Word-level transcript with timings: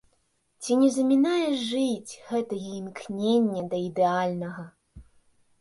Ці 0.61 0.77
не 0.83 0.87
замінае 0.95 1.49
жыць 1.67 2.13
гэтае 2.29 2.63
імкненне 2.79 3.61
да 3.75 3.83
ідэальнага? 3.91 4.63